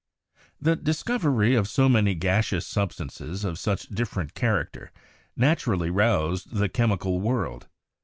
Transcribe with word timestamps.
The 0.59 0.75
discovery 0.75 1.53
of 1.53 1.67
so 1.67 1.87
many 1.87 2.15
gaseous 2.15 2.65
substances 2.65 3.45
of 3.45 3.59
such 3.59 3.87
different 3.89 4.33
character 4.33 4.91
naturally 5.35 5.91
roused 5.91 6.55
the 6.55 6.69
chemical 6.69 7.19
world. 7.21 7.67